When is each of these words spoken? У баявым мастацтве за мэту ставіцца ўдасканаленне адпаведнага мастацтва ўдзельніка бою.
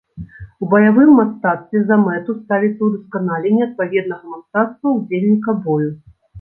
У 0.61 0.69
баявым 0.69 1.11
мастацтве 1.19 1.81
за 1.91 1.99
мэту 2.05 2.37
ставіцца 2.39 2.81
ўдасканаленне 2.91 3.63
адпаведнага 3.69 4.25
мастацтва 4.35 4.97
ўдзельніка 4.99 5.51
бою. 5.65 5.91